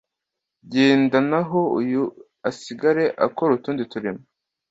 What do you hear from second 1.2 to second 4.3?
naho uyu asigare akora utundi turimo.